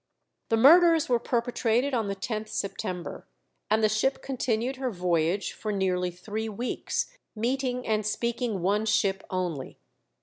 [0.49, 3.27] The murders were perpetrated on the 10th September,
[3.69, 9.23] and the ship continued her voyage for nearly three weeks, meeting and speaking one ship
[9.29, 9.77] only.